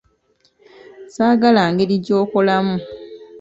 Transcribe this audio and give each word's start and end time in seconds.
Saagala 1.13 1.63
ngeri 1.73 1.95
gy'okolamu. 2.05 2.75